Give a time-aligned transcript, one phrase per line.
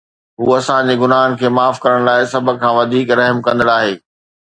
[0.39, 3.93] هو اسان جي گناهن کي معاف ڪرڻ لاء سڀ کان وڌيڪ رحم ڪندڙ آهي